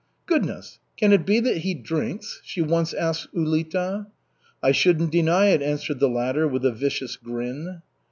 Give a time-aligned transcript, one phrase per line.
[0.25, 4.07] "Goodness, can it be that he drinks?" she once asked Ulita.
[4.63, 7.83] "I shouldn't deny it," answered the latter, with a vicious grin.